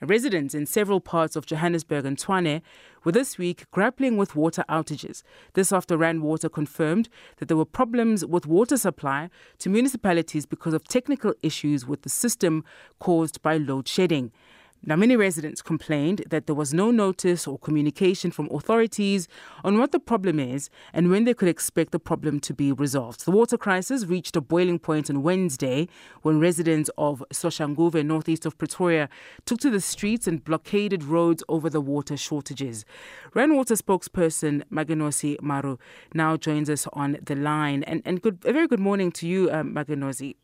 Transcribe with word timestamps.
Residents 0.00 0.54
in 0.54 0.64
several 0.64 1.00
parts 1.00 1.34
of 1.34 1.44
Johannesburg 1.44 2.04
and 2.04 2.16
Tshwane 2.16 2.62
were 3.02 3.10
this 3.10 3.36
week 3.36 3.68
grappling 3.72 4.16
with 4.16 4.36
water 4.36 4.64
outages. 4.68 5.24
This 5.54 5.72
after 5.72 5.96
Rand 5.96 6.22
Water 6.22 6.48
confirmed 6.48 7.08
that 7.38 7.48
there 7.48 7.56
were 7.56 7.64
problems 7.64 8.24
with 8.24 8.46
water 8.46 8.76
supply 8.76 9.28
to 9.58 9.68
municipalities 9.68 10.46
because 10.46 10.72
of 10.72 10.86
technical 10.86 11.34
issues 11.42 11.84
with 11.84 12.02
the 12.02 12.08
system 12.08 12.64
caused 13.00 13.42
by 13.42 13.56
load 13.56 13.88
shedding. 13.88 14.30
Now, 14.84 14.96
many 14.96 15.16
residents 15.16 15.60
complained 15.60 16.24
that 16.30 16.46
there 16.46 16.54
was 16.54 16.72
no 16.72 16.90
notice 16.90 17.46
or 17.46 17.58
communication 17.58 18.30
from 18.30 18.48
authorities 18.50 19.26
on 19.64 19.76
what 19.78 19.92
the 19.92 19.98
problem 19.98 20.38
is 20.38 20.70
and 20.92 21.10
when 21.10 21.24
they 21.24 21.34
could 21.34 21.48
expect 21.48 21.90
the 21.90 21.98
problem 21.98 22.38
to 22.40 22.54
be 22.54 22.70
resolved. 22.72 23.24
The 23.24 23.32
water 23.32 23.58
crisis 23.58 24.06
reached 24.06 24.36
a 24.36 24.40
boiling 24.40 24.78
point 24.78 25.10
on 25.10 25.22
Wednesday 25.22 25.88
when 26.22 26.38
residents 26.38 26.90
of 26.96 27.24
Soshanguve, 27.32 28.04
northeast 28.04 28.46
of 28.46 28.56
Pretoria, 28.56 29.08
took 29.44 29.58
to 29.60 29.70
the 29.70 29.80
streets 29.80 30.26
and 30.28 30.44
blockaded 30.44 31.02
roads 31.02 31.42
over 31.48 31.68
the 31.68 31.80
water 31.80 32.16
shortages. 32.16 32.84
Rand 33.34 33.56
Water 33.56 33.74
spokesperson 33.74 34.62
Makenosi 34.72 35.36
Marro 35.40 35.78
now 36.14 36.36
joins 36.36 36.70
us 36.70 36.86
on 36.92 37.18
the 37.24 37.34
line. 37.34 37.82
And, 37.82 38.00
and 38.04 38.22
good, 38.22 38.38
a 38.44 38.52
very 38.52 38.68
good 38.68 38.80
morning 38.80 39.10
to 39.12 39.26
you, 39.26 39.50
um, 39.50 39.74
Makenosi. 39.74 40.36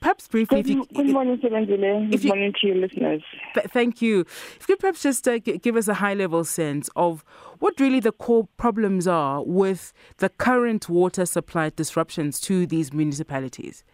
Perhaps 0.00 0.28
briefly, 0.28 0.62
good, 0.62 0.70
you, 0.70 0.86
good 0.94 1.06
morning. 1.08 1.36
Good 1.40 2.22
you, 2.24 2.28
morning 2.28 2.52
to 2.60 2.66
your 2.66 2.76
listeners. 2.76 3.22
Th- 3.54 3.66
thank 3.80 4.02
you. 4.02 4.20
If 4.20 4.60
you 4.60 4.66
could 4.74 4.80
perhaps 4.80 5.02
just 5.02 5.26
uh, 5.26 5.38
g- 5.38 5.58
give 5.58 5.76
us 5.76 5.88
a 5.88 5.94
high 5.94 6.14
level 6.14 6.44
sense 6.44 6.90
of 6.96 7.24
what 7.60 7.80
really 7.80 8.00
the 8.00 8.12
core 8.12 8.46
problems 8.58 9.06
are 9.06 9.42
with 9.42 9.92
the 10.18 10.28
current 10.28 10.88
water 10.88 11.24
supply 11.24 11.70
disruptions 11.70 12.40
to 12.40 12.66
these 12.66 12.92
municipalities. 12.92 13.84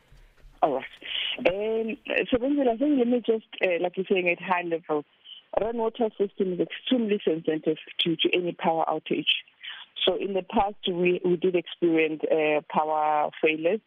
All 0.63 0.75
right. 0.75 0.95
Um, 1.39 1.97
Sebenzile, 2.31 2.71
I 2.75 2.77
think 2.77 2.99
let 2.99 3.09
me 3.15 3.23
just, 3.25 3.47
uh, 3.63 3.79
like 3.81 3.97
you're 3.97 4.07
saying, 4.11 4.29
at 4.29 4.41
high 4.43 4.63
level, 4.63 5.05
Rand 5.61 5.79
water 5.79 6.09
system 6.19 6.55
is 6.55 6.61
extremely 6.61 7.21
sensitive 7.25 7.79
to, 8.01 8.17
to 8.17 8.29
any 8.35 8.53
power 8.53 8.85
outage. 8.89 9.33
So 10.05 10.17
in 10.17 10.35
the 10.35 10.43
past, 10.43 10.83
we, 10.89 11.21
we 11.25 11.37
did 11.37 11.55
experience 11.55 12.23
uh, 12.25 12.61
power 12.71 13.31
failures 13.43 13.81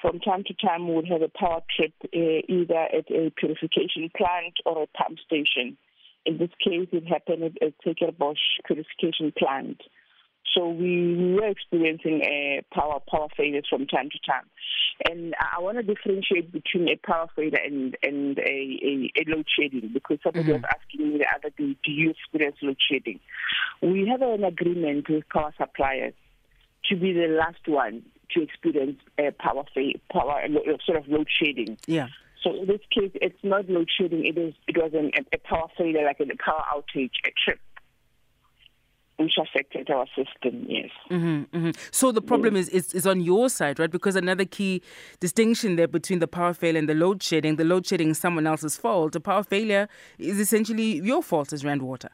from 0.00 0.20
time 0.20 0.44
to 0.44 0.54
time 0.54 0.88
we 0.88 0.94
would 0.94 1.08
have 1.08 1.22
a 1.22 1.28
power 1.28 1.60
trip 1.74 1.92
uh, 2.04 2.42
either 2.48 2.74
at 2.74 3.10
a 3.10 3.30
purification 3.36 4.10
plant 4.16 4.54
or 4.64 4.82
a 4.82 4.86
pump 4.86 5.18
station. 5.24 5.76
In 6.26 6.38
this 6.38 6.50
case, 6.62 6.88
it 6.92 7.06
happened 7.06 7.42
at 7.44 7.52
a 7.62 7.72
Zuikerbosch 7.86 8.36
purification 8.66 9.32
plant. 9.36 9.80
So 10.54 10.68
we, 10.68 11.14
we 11.14 11.34
were 11.34 11.48
experiencing 11.48 12.22
a 12.22 12.62
power 12.72 13.00
power 13.08 13.28
failures 13.36 13.66
from 13.68 13.86
time 13.86 14.08
to 14.10 14.18
time, 14.30 14.48
and 15.08 15.34
I 15.38 15.60
want 15.60 15.76
to 15.76 15.82
differentiate 15.82 16.50
between 16.52 16.88
a 16.88 16.96
power 17.06 17.28
failure 17.36 17.60
and 17.62 17.96
and 18.02 18.38
a, 18.38 18.42
a, 18.42 19.12
a 19.20 19.22
load 19.26 19.46
shedding 19.58 19.90
because 19.92 20.18
somebody 20.22 20.44
mm-hmm. 20.44 20.62
was 20.62 20.70
asking 20.74 21.12
me 21.12 21.18
the 21.18 21.26
other 21.34 21.50
day, 21.56 21.76
do 21.84 21.92
you 21.92 22.10
experience 22.10 22.56
load 22.62 22.78
shedding? 22.90 23.20
We 23.82 24.08
have 24.08 24.22
an 24.22 24.42
agreement 24.42 25.08
with 25.08 25.28
power 25.28 25.52
suppliers 25.58 26.14
to 26.86 26.96
be 26.96 27.12
the 27.12 27.28
last 27.28 27.66
one 27.66 28.04
to 28.30 28.42
experience 28.42 28.98
uh, 29.18 29.30
power 29.38 29.64
power 30.12 30.46
sort 30.84 30.98
of 30.98 31.08
load 31.08 31.28
shedding. 31.28 31.78
Yeah. 31.86 32.08
So 32.42 32.54
in 32.54 32.66
this 32.66 32.80
case, 32.90 33.10
it's 33.14 33.42
not 33.42 33.68
load 33.68 33.88
shedding. 33.90 34.24
It 34.24 34.38
is 34.38 34.54
it 34.66 34.76
was 34.76 34.92
an, 34.94 35.10
a 35.32 35.38
power 35.38 35.68
failure, 35.76 36.04
like 36.04 36.20
a 36.20 36.26
power 36.42 36.64
outage, 36.74 37.10
a 37.26 37.32
trip. 37.44 37.60
Which 39.20 39.32
affected 39.36 39.90
our 39.90 40.06
system, 40.14 40.64
yes. 40.68 40.90
Mm-hmm, 41.10 41.56
mm-hmm. 41.56 41.70
So 41.90 42.12
the 42.12 42.22
problem 42.22 42.54
yes. 42.54 42.68
is, 42.68 42.86
is 42.86 42.94
is 42.94 43.06
on 43.06 43.20
your 43.20 43.48
side, 43.48 43.80
right? 43.80 43.90
Because 43.90 44.14
another 44.14 44.44
key 44.44 44.80
distinction 45.18 45.74
there 45.74 45.88
between 45.88 46.20
the 46.20 46.28
power 46.28 46.54
failure 46.54 46.78
and 46.78 46.88
the 46.88 46.94
load 46.94 47.20
shedding, 47.20 47.56
the 47.56 47.64
load 47.64 47.84
shedding 47.84 48.10
is 48.10 48.18
someone 48.18 48.46
else's 48.46 48.76
fault. 48.76 49.14
The 49.14 49.20
power 49.20 49.42
failure 49.42 49.88
is 50.20 50.38
essentially 50.38 51.00
your 51.00 51.20
fault 51.20 51.52
as 51.52 51.64
Rand 51.64 51.82
Water. 51.82 52.10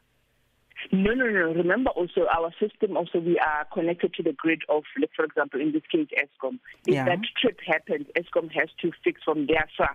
No, 0.94 1.12
no, 1.12 1.26
no. 1.26 1.52
Remember 1.52 1.90
also 1.90 2.26
our 2.32 2.52
system 2.60 2.96
also 2.96 3.18
we 3.18 3.36
are 3.38 3.64
connected 3.72 4.14
to 4.14 4.22
the 4.22 4.32
grid 4.32 4.62
of, 4.68 4.84
like, 5.00 5.10
for 5.16 5.24
example, 5.24 5.60
in 5.60 5.72
this 5.72 5.82
case, 5.90 6.06
Eskom. 6.16 6.60
If 6.86 6.94
yeah. 6.94 7.04
that 7.04 7.18
trip 7.40 7.58
happens, 7.66 8.06
Eskom 8.16 8.48
has 8.52 8.68
to 8.82 8.92
fix 9.02 9.20
from 9.24 9.46
their 9.46 9.68
side. 9.76 9.88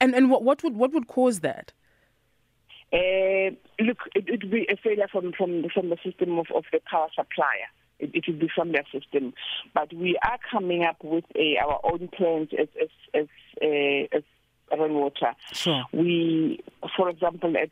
And 0.00 0.14
and 0.14 0.30
what 0.30 0.42
what 0.42 0.64
would 0.64 0.76
what 0.76 0.92
would 0.92 1.06
cause 1.06 1.40
that? 1.40 1.72
Uh, 2.92 3.50
look, 3.80 3.98
it 4.14 4.28
would 4.28 4.50
be 4.50 4.66
a 4.68 4.76
failure 4.76 5.08
from 5.10 5.32
from 5.32 5.64
from 5.72 5.90
the 5.90 5.98
system 6.04 6.38
of, 6.38 6.46
of 6.54 6.64
the 6.72 6.80
power 6.90 7.08
supplier. 7.14 7.68
It, 7.98 8.10
it 8.14 8.24
would 8.26 8.40
be 8.40 8.48
from 8.54 8.72
their 8.72 8.84
system, 8.92 9.32
but 9.74 9.92
we 9.94 10.18
are 10.22 10.38
coming 10.50 10.84
up 10.84 10.96
with 11.02 11.24
a, 11.34 11.56
our 11.64 11.80
own 11.84 12.08
plans 12.08 12.50
as 12.58 12.68
as 12.82 12.88
as, 13.14 13.26
uh, 13.62 14.16
as 14.16 14.22
water. 14.70 15.34
Sure. 15.52 15.84
We, 15.92 16.60
for 16.96 17.08
example, 17.08 17.54
at 17.56 17.70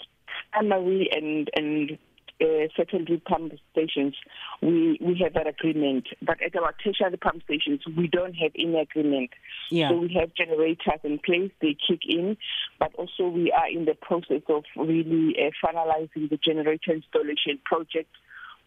primary 0.55 1.11
and 1.13 1.51
and 1.55 1.99
uh, 2.41 2.67
secondary 2.77 3.19
pump 3.19 3.53
stations, 3.73 4.15
we 4.61 4.99
we 5.01 5.19
have 5.23 5.35
that 5.35 5.47
agreement. 5.47 6.09
But 6.21 6.43
at 6.43 6.57
our 6.57 6.75
tertiary 6.83 7.17
pump 7.17 7.43
stations, 7.45 7.83
we 7.97 8.09
don't 8.09 8.35
have 8.35 8.53
any 8.59 8.79
agreement. 8.79 9.31
Yeah. 9.71 9.91
So 9.91 9.99
we 9.99 10.17
have 10.19 10.35
generators 10.35 11.01
in 11.05 11.19
place; 11.19 11.53
they 11.61 11.77
kick 11.87 12.01
in. 12.09 12.37
But 12.79 12.95
also, 12.97 13.29
we 13.29 13.53
are 13.53 13.69
in 13.69 13.85
the 13.85 13.95
process 13.95 14.43
of 14.49 14.65
really 14.77 15.37
uh, 15.39 15.51
finalizing 15.65 16.29
the 16.31 16.39
generator 16.43 16.93
installation 16.93 17.61
project 17.65 18.11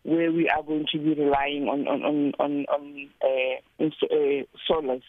where 0.04 0.32
we 0.32 0.50
are 0.50 0.64
going 0.64 0.86
to 0.94 0.98
be 0.98 1.14
relying 1.14 1.68
on 1.68 1.88
on 1.88 2.04
on 2.04 2.34
on, 2.40 2.66
on 2.70 3.10
uh, 3.22 3.84
uh, 3.84 4.44
solars 4.70 5.04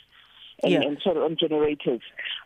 and, 0.62 0.72
yeah. 0.72 0.82
and 0.82 0.98
sort 1.02 1.16
of 1.16 1.22
on 1.22 1.36
generators. 1.38 2.00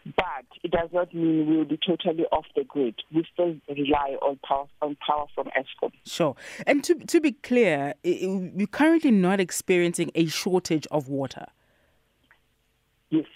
But 0.04 0.46
it 0.62 0.70
does 0.70 0.90
not 0.92 1.14
mean 1.14 1.46
we'll 1.46 1.64
be 1.64 1.78
totally 1.86 2.24
off 2.32 2.46
the 2.56 2.64
grid. 2.64 2.94
We 3.14 3.24
still 3.32 3.56
rely 3.68 4.16
on 4.20 4.38
power 4.46 4.66
on 4.80 4.96
power 5.06 5.26
from 5.34 5.46
Eskom. 5.46 5.92
Sure. 6.04 6.36
And 6.66 6.82
to 6.84 6.94
to 6.94 7.20
be 7.20 7.32
clear, 7.32 7.94
we're 8.04 8.66
currently 8.66 9.10
not 9.10 9.40
experiencing 9.40 10.10
a 10.14 10.26
shortage 10.26 10.86
of 10.90 11.08
water. 11.08 11.46
Yes, 13.10 13.26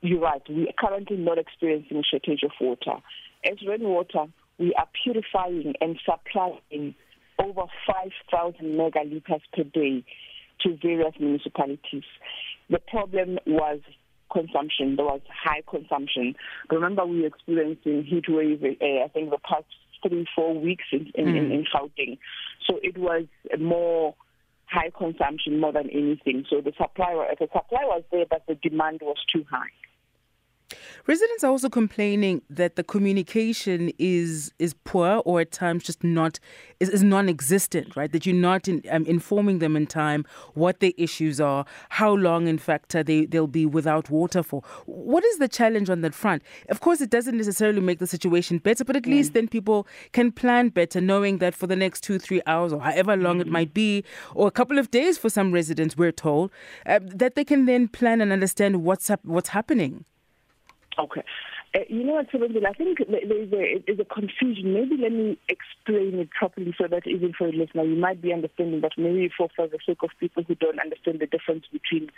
you're 0.00 0.20
right. 0.20 0.42
We 0.48 0.68
are 0.68 0.88
currently 0.88 1.16
not 1.16 1.38
experiencing 1.38 1.98
a 1.98 2.02
shortage 2.02 2.42
of 2.42 2.52
water. 2.60 3.00
As 3.44 3.56
Rand 3.66 3.82
Water, 3.82 4.26
we 4.58 4.74
are 4.74 4.86
purifying 5.02 5.74
and 5.80 5.98
supplying 6.04 6.94
over 7.38 7.62
5,000 7.86 8.60
megaliters 8.60 9.40
per 9.54 9.64
day 9.64 10.04
to 10.62 10.76
various 10.82 11.14
municipalities. 11.18 12.04
The 12.68 12.78
problem 12.78 13.38
was 13.46 13.80
consumption. 14.32 14.96
There 14.96 15.04
was 15.04 15.20
high 15.28 15.62
consumption. 15.68 16.34
Remember, 16.70 17.04
we 17.04 17.20
were 17.20 17.26
experiencing 17.26 18.04
heat 18.04 18.24
wave. 18.28 18.62
Uh, 18.62 19.04
I 19.04 19.08
think 19.08 19.30
the 19.30 19.38
past 19.38 19.64
three, 20.06 20.26
four 20.34 20.58
weeks 20.58 20.84
in 20.92 21.10
in, 21.14 21.26
mm. 21.26 21.36
in, 21.36 21.52
in 21.52 21.64
Gauteng. 21.72 22.18
So 22.66 22.78
it 22.82 22.96
was 22.96 23.24
more 23.58 24.14
high 24.66 24.90
consumption 24.96 25.58
more 25.60 25.72
than 25.72 25.90
anything. 25.90 26.44
So 26.48 26.60
the 26.60 26.72
supply, 26.80 27.34
the 27.38 27.48
supply 27.52 27.82
was 27.84 28.02
there, 28.12 28.26
but 28.28 28.44
the 28.46 28.54
demand 28.54 29.00
was 29.02 29.16
too 29.32 29.44
high. 29.50 29.70
Residents 31.06 31.42
are 31.42 31.50
also 31.50 31.68
complaining 31.68 32.42
that 32.48 32.76
the 32.76 32.84
communication 32.84 33.90
is 33.98 34.52
is 34.58 34.74
poor 34.84 35.22
or 35.24 35.40
at 35.40 35.50
times 35.50 35.82
just 35.84 36.04
not 36.04 36.38
is, 36.78 36.88
is 36.88 37.02
non-existent, 37.02 37.96
right? 37.96 38.12
That 38.12 38.26
you're 38.26 38.34
not 38.34 38.68
in, 38.68 38.82
um, 38.90 39.04
informing 39.06 39.58
them 39.58 39.76
in 39.76 39.86
time 39.86 40.24
what 40.54 40.80
the 40.80 40.94
issues 40.96 41.40
are, 41.40 41.64
how 41.88 42.14
long, 42.14 42.46
in 42.46 42.58
fact, 42.58 42.94
uh, 42.94 43.02
they 43.02 43.26
they'll 43.26 43.46
be 43.46 43.66
without 43.66 44.10
water 44.10 44.42
for. 44.42 44.62
What 44.86 45.24
is 45.24 45.38
the 45.38 45.48
challenge 45.48 45.90
on 45.90 46.02
that 46.02 46.14
front? 46.14 46.42
Of 46.68 46.80
course, 46.80 47.00
it 47.00 47.10
doesn't 47.10 47.36
necessarily 47.36 47.80
make 47.80 47.98
the 47.98 48.06
situation 48.06 48.58
better, 48.58 48.84
but 48.84 48.96
at 48.96 49.02
mm. 49.02 49.10
least 49.10 49.32
then 49.32 49.48
people 49.48 49.86
can 50.12 50.30
plan 50.30 50.68
better, 50.68 51.00
knowing 51.00 51.38
that 51.38 51.54
for 51.54 51.66
the 51.66 51.76
next 51.76 52.02
two, 52.02 52.18
three 52.18 52.42
hours 52.46 52.72
or 52.72 52.80
however 52.80 53.16
long 53.16 53.38
mm. 53.38 53.42
it 53.42 53.46
might 53.48 53.74
be, 53.74 54.04
or 54.34 54.46
a 54.46 54.52
couple 54.52 54.78
of 54.78 54.90
days 54.90 55.18
for 55.18 55.30
some 55.30 55.52
residents, 55.52 55.96
we're 55.96 56.12
told, 56.12 56.50
uh, 56.86 57.00
that 57.02 57.34
they 57.34 57.44
can 57.44 57.66
then 57.66 57.88
plan 57.88 58.20
and 58.20 58.32
understand 58.32 58.84
what's 58.84 59.10
up, 59.10 59.20
what's 59.24 59.50
happening. 59.50 60.04
Okay. 61.00 61.22
Uh, 61.74 61.80
you 61.88 62.04
know 62.04 62.14
what, 62.14 62.30
Sebenzile, 62.30 62.66
I 62.66 62.72
think 62.72 62.98
there's 62.98 63.52
a, 63.52 63.82
there's 63.86 64.00
a 64.00 64.04
confusion. 64.04 64.74
Maybe 64.74 64.96
let 65.00 65.12
me 65.12 65.38
explain 65.48 66.18
it 66.18 66.30
properly 66.30 66.74
so 66.76 66.88
that 66.88 67.06
even 67.06 67.32
for 67.32 67.46
a 67.46 67.52
listener, 67.52 67.84
you 67.84 67.96
might 67.96 68.20
be 68.20 68.32
understanding, 68.32 68.80
but 68.80 68.92
maybe 68.98 69.30
for, 69.36 69.48
for 69.54 69.66
the 69.66 69.78
sake 69.86 70.02
of 70.02 70.10
people 70.18 70.42
who 70.42 70.54
don't 70.56 70.80
understand 70.80 71.20
the 71.20 71.26
difference 71.26 71.64
between 71.72 72.10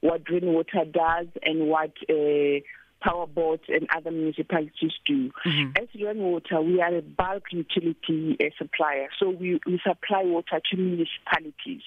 what 0.00 0.28
Rand 0.28 0.46
Water 0.46 0.84
does 0.84 1.26
and 1.42 1.68
what 1.68 1.92
uh, 2.10 2.60
power 3.00 3.26
boards 3.26 3.62
and 3.68 3.86
other 3.96 4.10
municipalities 4.10 4.92
do. 5.06 5.30
Mm-hmm. 5.46 5.70
As 5.76 5.88
Rand 6.02 6.18
Water, 6.18 6.60
we 6.60 6.82
are 6.82 6.96
a 6.96 7.02
bulk 7.02 7.44
utility 7.52 8.36
uh, 8.40 8.50
supplier, 8.58 9.08
so 9.18 9.30
we, 9.30 9.60
we 9.64 9.80
supply 9.86 10.22
water 10.24 10.60
to 10.70 10.76
municipalities 10.76 11.82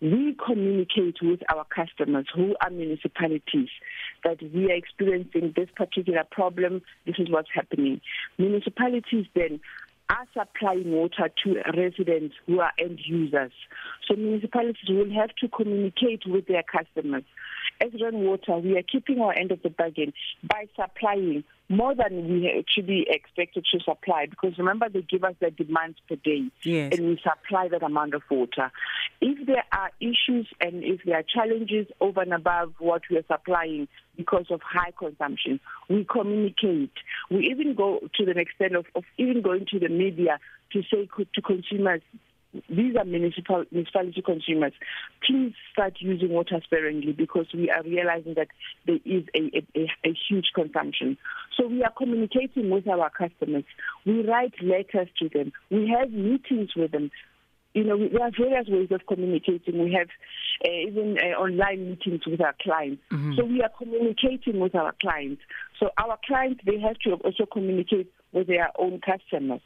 we 0.00 0.36
communicate 0.44 1.16
with 1.22 1.40
our 1.52 1.64
customers 1.64 2.26
who 2.34 2.56
are 2.62 2.70
municipalities 2.70 3.68
that 4.24 4.38
we 4.42 4.70
are 4.70 4.74
experiencing 4.74 5.52
this 5.54 5.68
particular 5.76 6.24
problem, 6.30 6.82
this 7.06 7.16
is 7.18 7.28
what's 7.30 7.50
happening. 7.54 8.00
Municipalities 8.38 9.26
then 9.34 9.60
are 10.08 10.26
supplying 10.34 10.90
water 10.90 11.30
to 11.44 11.62
residents 11.76 12.34
who 12.46 12.60
are 12.60 12.72
end 12.78 12.98
users. 13.04 13.52
So 14.08 14.16
municipalities 14.16 14.88
will 14.88 15.12
have 15.12 15.30
to 15.40 15.48
communicate 15.48 16.22
with 16.26 16.46
their 16.46 16.64
customers. 16.64 17.22
As 17.80 17.90
Rand 18.00 18.16
Water, 18.16 18.58
we 18.58 18.76
are 18.76 18.82
keeping 18.82 19.20
our 19.20 19.32
end 19.32 19.52
of 19.52 19.62
the 19.62 19.70
bargain 19.70 20.12
by 20.42 20.66
supplying 20.74 21.44
more 21.70 21.94
than 21.94 22.28
we 22.28 22.52
actually 22.58 23.06
expected 23.08 23.64
to 23.72 23.78
supply 23.78 24.26
because 24.28 24.58
remember 24.58 24.88
they 24.88 25.02
give 25.02 25.22
us 25.22 25.34
the 25.40 25.52
demands 25.52 25.96
per 26.08 26.16
day 26.16 26.50
yes. 26.64 26.92
and 26.92 27.06
we 27.06 27.20
supply 27.22 27.68
that 27.68 27.84
amount 27.84 28.12
of 28.12 28.22
water. 28.28 28.72
If 29.20 29.46
there 29.46 29.64
are 29.72 29.90
issues 30.00 30.48
and 30.60 30.82
if 30.82 31.00
there 31.06 31.18
are 31.18 31.22
challenges 31.22 31.86
over 32.00 32.22
and 32.22 32.34
above 32.34 32.74
what 32.80 33.02
we 33.08 33.18
are 33.18 33.24
supplying 33.28 33.86
because 34.16 34.46
of 34.50 34.60
high 34.62 34.92
consumption, 34.98 35.60
we 35.88 36.04
communicate. 36.04 36.92
We 37.30 37.48
even 37.48 37.74
go 37.76 38.00
to 38.16 38.24
the 38.24 38.32
extent 38.32 38.74
of, 38.74 38.86
of 38.96 39.04
even 39.16 39.40
going 39.40 39.66
to 39.70 39.78
the 39.78 39.88
media 39.88 40.40
to 40.72 40.82
say 40.82 41.08
to 41.34 41.42
consumers, 41.42 42.02
these 42.68 42.96
are 42.96 43.04
municipal 43.04 43.64
municipality 43.70 44.22
consumers. 44.22 44.72
Please 45.24 45.54
start 45.72 45.94
using 46.00 46.30
water 46.30 46.60
sparingly 46.64 47.12
because 47.12 47.46
we 47.54 47.70
are 47.70 47.82
realizing 47.82 48.34
that 48.34 48.48
there 48.86 48.98
is 49.04 49.24
a, 49.36 49.64
a, 49.76 49.88
a, 50.04 50.16
huge 50.28 50.46
consumption. 50.54 51.16
So 51.56 51.68
we 51.68 51.82
are 51.84 51.92
communicating 51.96 52.70
with 52.70 52.88
our 52.88 53.10
customers. 53.10 53.64
We 54.04 54.26
write 54.26 54.54
letters 54.62 55.08
to 55.20 55.28
them. 55.28 55.52
We 55.70 55.94
have 55.96 56.10
meetings 56.10 56.70
with 56.74 56.90
them. 56.90 57.10
You 57.72 57.84
know, 57.84 57.96
there 57.96 58.22
are 58.22 58.32
various 58.36 58.66
ways 58.68 58.88
of 58.90 59.02
communicating. 59.06 59.78
We 59.84 59.92
have 59.92 60.08
uh, 60.66 60.88
even 60.88 61.18
uh, 61.22 61.38
online 61.38 61.90
meetings 61.90 62.22
with 62.26 62.40
our 62.40 62.54
clients. 62.60 63.00
Mm-hmm. 63.12 63.34
So 63.36 63.44
we 63.44 63.62
are 63.62 63.70
communicating 63.78 64.58
with 64.58 64.74
our 64.74 64.92
clients. 65.00 65.40
So 65.78 65.90
our 65.96 66.18
clients, 66.26 66.62
they 66.66 66.80
have 66.80 66.98
to 67.04 67.12
also 67.24 67.46
communicate 67.46 68.12
with 68.32 68.48
their 68.48 68.70
own 68.76 69.00
customers. 69.00 69.60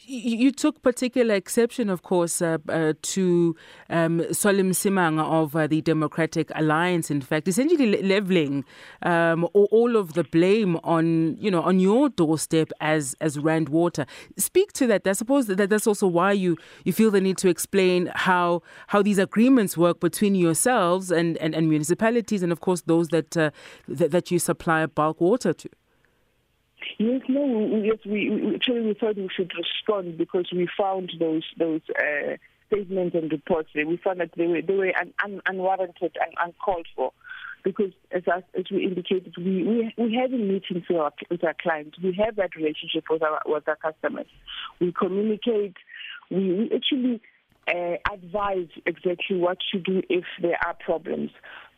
You 0.00 0.50
took 0.50 0.82
particular 0.82 1.34
exception, 1.34 1.90
of 1.90 2.02
course, 2.02 2.40
uh, 2.42 2.58
uh, 2.68 2.94
to 3.02 3.56
um, 3.90 4.32
Solly 4.32 4.62
Msimanga 4.62 5.22
of 5.22 5.54
uh, 5.54 5.66
the 5.66 5.80
Democratic 5.82 6.50
Alliance. 6.54 7.10
In 7.10 7.20
fact, 7.20 7.48
essentially 7.48 8.02
leveling 8.02 8.64
um, 9.02 9.48
all 9.54 9.96
of 9.96 10.14
the 10.14 10.24
blame 10.24 10.76
on 10.84 11.36
you 11.38 11.50
know 11.50 11.62
on 11.62 11.80
your 11.80 12.08
doorstep 12.08 12.70
as 12.80 13.14
as 13.20 13.38
Rand 13.38 13.68
Water. 13.68 14.06
Speak 14.36 14.72
to 14.74 14.86
that. 14.86 15.06
I 15.06 15.12
suppose 15.12 15.46
that 15.46 15.68
that's 15.68 15.86
also 15.86 16.06
why 16.06 16.32
you 16.32 16.56
you 16.84 16.92
feel 16.92 17.10
the 17.10 17.20
need 17.20 17.38
to 17.38 17.48
explain 17.48 18.10
how 18.14 18.62
how 18.88 19.02
these 19.02 19.18
agreements 19.18 19.76
work 19.76 20.00
between 20.00 20.34
yourselves 20.34 21.10
and 21.10 21.36
and, 21.38 21.54
and 21.54 21.68
municipalities, 21.68 22.42
and 22.42 22.52
of 22.52 22.60
course 22.60 22.82
those 22.82 23.08
that, 23.08 23.36
uh, 23.36 23.50
that 23.88 24.10
that 24.10 24.30
you 24.30 24.38
supply 24.38 24.86
bulk 24.86 25.20
water 25.20 25.52
to. 25.52 25.68
Yes, 26.98 27.22
no, 27.28 27.82
yes, 27.82 27.98
we, 28.04 28.30
we 28.30 28.54
actually 28.54 28.80
we 28.82 28.94
thought 28.94 29.16
we 29.16 29.28
should 29.34 29.52
respond 29.56 30.18
because 30.18 30.48
we 30.52 30.68
found 30.78 31.12
those 31.18 31.44
those 31.58 31.80
uh, 31.98 32.36
statements 32.68 33.14
and 33.14 33.30
reports. 33.30 33.70
We 33.74 33.98
found 34.02 34.20
that 34.20 34.30
they 34.36 34.46
were 34.46 34.62
they 34.62 34.74
were 34.74 34.92
un, 34.98 35.12
un, 35.24 35.40
unwarranted 35.46 36.16
and 36.20 36.34
uncalled 36.38 36.86
for. 36.94 37.12
Because 37.62 37.92
as 38.12 38.22
as 38.28 38.64
we 38.70 38.84
indicated, 38.84 39.34
we 39.38 39.64
we 39.64 39.94
we 39.96 40.14
have 40.14 40.30
meetings 40.30 40.84
with 40.88 40.98
our 40.98 41.12
with 41.30 41.42
our 41.42 41.54
clients. 41.60 41.98
We 42.02 42.12
have 42.24 42.36
that 42.36 42.54
relationship 42.56 43.04
with 43.08 43.22
our 43.22 43.40
with 43.46 43.66
our 43.66 43.76
customers. 43.76 44.26
We 44.80 44.92
communicate. 44.92 45.76
We, 46.30 46.52
we 46.52 46.70
actually 46.74 47.22
uh, 47.68 47.96
advise 48.12 48.68
exactly 48.86 49.38
what 49.38 49.58
to 49.72 49.78
do 49.78 50.02
if 50.08 50.24
there 50.42 50.58
are 50.66 50.74
problems. 50.74 51.30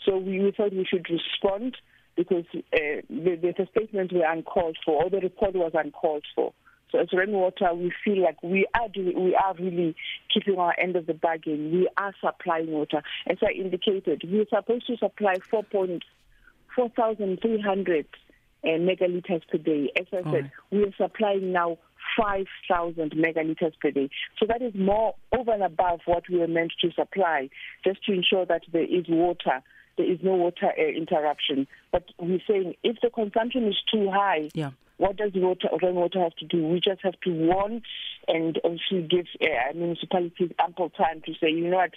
So 0.04 0.18
we, 0.18 0.40
we 0.40 0.52
thought 0.52 0.72
we 0.72 0.84
should 0.84 1.06
respond 1.08 1.76
because 2.16 2.44
uh, 2.54 3.02
the, 3.08 3.38
the 3.42 3.66
statements 3.70 4.12
were 4.12 4.24
uncalled 4.24 4.76
for, 4.84 5.04
or 5.04 5.10
the 5.10 5.18
report 5.18 5.54
was 5.54 5.70
uncalled 5.74 6.24
for. 6.34 6.52
So 6.90 6.98
as 7.00 7.08
Rand 7.12 7.32
Water, 7.32 7.74
we 7.74 7.92
feel 8.04 8.22
like 8.22 8.42
we 8.42 8.66
are 8.74 8.88
doing, 8.88 9.22
we 9.22 9.34
are 9.34 9.54
really 9.54 9.94
keeping 10.32 10.58
our 10.58 10.74
end 10.78 10.96
of 10.96 11.04
the 11.06 11.12
bargain. 11.14 11.72
We 11.72 11.88
are 11.96 12.14
supplying 12.20 12.70
water. 12.70 13.02
As 13.28 13.38
I 13.42 13.50
indicated, 13.52 14.22
we 14.30 14.40
are 14.40 14.46
supposed 14.48 14.86
to 14.86 14.96
supply 14.96 15.34
4,300 15.50 18.06
uh, 18.64 18.68
megaliters 18.68 19.42
per 19.48 19.58
day. 19.58 19.90
As 19.98 20.06
I 20.12 20.22
said, 20.30 20.52
we 20.70 20.84
are 20.84 20.94
supplying 20.96 21.50
now 21.52 21.78
5,000 22.16 23.10
megaliters 23.12 23.72
per 23.80 23.90
day. 23.90 24.08
So 24.38 24.46
that 24.46 24.62
is 24.62 24.72
more 24.74 25.16
over 25.36 25.50
and 25.52 25.64
above 25.64 26.02
what 26.06 26.28
we 26.30 26.38
were 26.38 26.46
meant 26.46 26.72
to 26.82 26.92
supply, 26.92 27.50
just 27.84 28.04
to 28.04 28.12
ensure 28.12 28.46
that 28.46 28.62
there 28.72 28.84
is 28.84 29.08
water 29.08 29.60
there 29.96 30.10
is 30.10 30.18
no 30.22 30.34
water 30.34 30.72
uh, 30.78 30.82
interruption. 30.82 31.66
But 31.92 32.04
we're 32.18 32.40
saying 32.48 32.74
if 32.82 32.96
the 33.02 33.10
consumption 33.10 33.66
is 33.68 33.76
too 33.92 34.10
high, 34.10 34.50
yeah. 34.54 34.70
what 34.98 35.16
does 35.16 35.32
water, 35.34 35.68
Rand 35.82 35.96
Water 35.96 36.20
have 36.22 36.36
to 36.36 36.44
do? 36.44 36.66
We 36.66 36.80
just 36.80 37.02
have 37.02 37.18
to 37.24 37.30
warn 37.30 37.82
and 38.28 38.58
also 38.58 39.06
give 39.08 39.26
uh, 39.40 39.72
municipalities 39.74 40.52
ample 40.58 40.90
time 40.90 41.22
to 41.26 41.32
say, 41.40 41.50
you 41.50 41.68
know 41.68 41.76
what, 41.76 41.92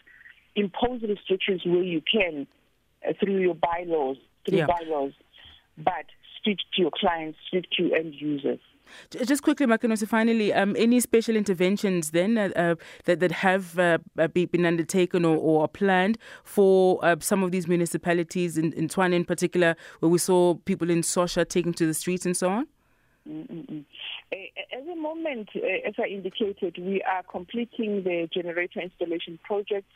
impose 0.56 1.02
restrictions 1.02 1.62
where 1.66 1.84
you 1.84 2.02
can 2.02 2.48
uh, 3.08 3.14
through 3.20 3.40
your 3.40 3.56
bylaws, 3.56 4.18
through 4.48 4.60
yeah. 4.60 4.68
bylaws, 4.68 5.14
but 5.78 6.06
speak 6.38 6.60
to 6.76 6.82
your 6.82 6.92
clients, 6.94 7.38
speak 7.48 7.66
to 7.78 7.84
your 7.84 7.98
end 7.98 8.14
users. 8.16 8.60
Just 9.12 9.44
quickly, 9.44 9.66
Makenosi, 9.66 10.08
finally, 10.08 10.54
um, 10.54 10.76
any 10.78 11.00
special 11.00 11.36
interventions 11.36 12.12
then 12.12 12.38
uh, 12.38 12.50
uh, 12.56 12.76
that, 13.06 13.20
that 13.20 13.32
have 13.32 13.78
uh, 13.80 13.98
uh 14.18 14.28
been 14.28 14.66
undertaken 14.66 15.26
or, 15.26 15.38
or 15.38 15.68
planned 15.68 16.18
for 16.44 17.04
uh, 17.04 17.16
some 17.20 17.44
of 17.44 17.52
these 17.52 17.68
municipalities, 17.68 18.58
in, 18.58 18.74
in 18.74 18.88
Tshwane 18.88 19.14
in 19.14 19.26
particular, 19.26 19.76
where 20.00 20.10
we 20.10 20.18
saw 20.18 20.56
people 20.56 20.90
in 20.90 21.02
Sosha 21.02 21.48
taking 21.48 21.74
to 21.74 21.86
the 21.86 21.94
streets 21.94 22.26
and 22.26 22.36
so 22.36 22.50
on? 22.50 22.68
Mm-mm. 23.28 23.86
At 24.32 24.86
the 24.86 24.96
moment, 24.96 25.50
uh, 25.56 25.88
as 25.88 25.96
I 25.98 26.08
indicated, 26.08 26.78
we 26.78 27.02
are 27.02 27.24
completing 27.24 28.04
the 28.04 28.30
generator 28.34 28.80
installation 28.82 29.40
project. 29.44 29.88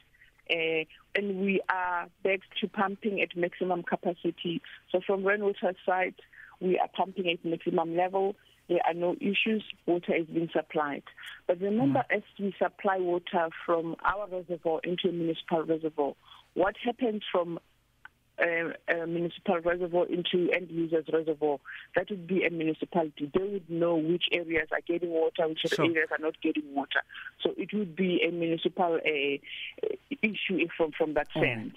Uh, 0.49 0.83
and 1.15 1.39
we 1.39 1.61
are 1.69 2.09
back 2.23 2.41
to 2.59 2.67
pumping 2.67 3.21
at 3.21 3.35
maximum 3.37 3.81
capacity. 3.81 4.61
So 4.91 4.99
from 5.05 5.23
Rand 5.23 5.41
Water 5.41 5.73
side, 5.85 6.15
we 6.59 6.77
are 6.79 6.89
pumping 6.89 7.29
at 7.29 7.45
maximum 7.45 7.95
level 7.95 8.35
there 8.69 8.79
are 8.85 8.93
no 8.93 9.15
issues. 9.19 9.63
Water 9.85 10.15
is 10.15 10.27
being 10.27 10.49
supplied. 10.53 11.03
But 11.47 11.59
remember, 11.61 12.03
mm. 12.09 12.17
as 12.17 12.23
we 12.39 12.55
supply 12.57 12.97
water 12.97 13.49
from 13.65 13.95
our 14.03 14.27
reservoir 14.27 14.79
into 14.83 15.09
a 15.09 15.11
municipal 15.11 15.63
reservoir, 15.63 16.13
what 16.53 16.75
happens 16.83 17.23
from 17.31 17.59
a, 18.39 18.73
a, 18.87 19.05
municipal 19.05 19.59
reservoir 19.59 20.05
into 20.07 20.51
end 20.51 20.69
users 20.69 21.05
reservoir, 21.11 21.59
that 21.95 22.09
would 22.09 22.27
be 22.27 22.45
a 22.45 22.49
municipality. 22.49 23.29
They 23.33 23.43
would 23.43 23.69
know 23.69 23.95
which 23.95 24.25
areas 24.31 24.69
are 24.71 24.81
getting 24.87 25.09
water, 25.09 25.47
which 25.47 25.65
areas 25.77 26.09
are 26.11 26.17
not 26.19 26.41
getting 26.41 26.73
water. 26.73 27.01
So 27.41 27.53
it 27.57 27.73
would 27.73 27.95
be 27.95 28.21
a 28.27 28.31
municipal 28.31 28.95
uh, 28.95 29.87
issue 30.21 30.67
from 30.75 30.91
from 30.91 31.13
that 31.13 31.27
sense. 31.33 31.75